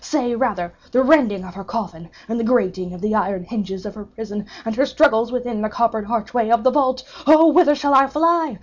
[0.03, 3.93] —say, rather, the rending of her coffin, and the grating of the iron hinges of
[3.93, 7.03] her prison, and her struggles within the coppered archway of the vault!
[7.27, 8.57] Oh whither shall I fly?